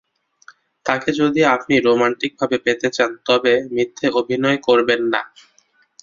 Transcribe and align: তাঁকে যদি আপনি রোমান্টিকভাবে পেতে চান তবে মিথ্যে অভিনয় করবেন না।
তাঁকে 0.85 1.09
যদি 1.19 1.41
আপনি 1.55 1.75
রোমান্টিকভাবে 1.79 2.57
পেতে 2.65 2.87
চান 2.93 3.11
তবে 3.27 3.53
মিথ্যে 3.75 4.07
অভিনয় 4.19 4.59
করবেন 4.67 5.01
না। 5.13 5.21